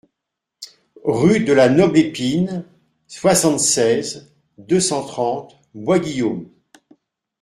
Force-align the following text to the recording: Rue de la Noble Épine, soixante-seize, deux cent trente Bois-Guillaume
Rue 1.03 1.41
de 1.41 1.53
la 1.53 1.69
Noble 1.69 1.99
Épine, 1.99 2.65
soixante-seize, 3.07 4.33
deux 4.57 4.79
cent 4.79 5.05
trente 5.05 5.55
Bois-Guillaume 5.75 6.49